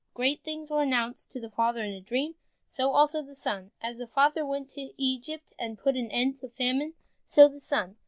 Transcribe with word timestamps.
Great 0.15 0.41
things 0.41 0.71
were 0.71 0.81
announced 0.81 1.31
to 1.31 1.39
the 1.39 1.51
father 1.51 1.83
in 1.83 1.93
a 1.93 2.01
dream, 2.01 2.33
so 2.65 2.91
also 2.91 3.21
to 3.21 3.27
the 3.27 3.35
son. 3.35 3.69
As 3.83 3.99
the 3.99 4.07
father 4.07 4.43
went 4.43 4.67
to 4.71 4.89
Egypt 4.97 5.53
and 5.59 5.77
put 5.77 5.95
an 5.95 6.09
end 6.09 6.37
to 6.37 6.49
famine, 6.49 6.95
so 7.27 7.47
the 7.47 7.59
son. 7.59 7.97